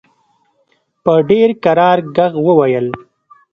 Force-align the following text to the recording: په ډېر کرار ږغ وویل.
په 1.03 1.13
ډېر 1.29 1.49
کرار 1.63 1.97
ږغ 2.15 2.33
وویل. 2.47 2.87